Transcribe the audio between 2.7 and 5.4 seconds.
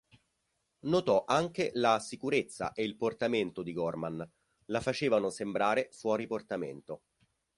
e il portamento" di Gorman "la facevano